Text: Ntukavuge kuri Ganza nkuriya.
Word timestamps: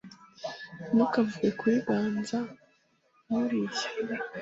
Ntukavuge 0.93 1.49
kuri 1.59 1.75
Ganza 1.87 2.39
nkuriya. 3.25 3.85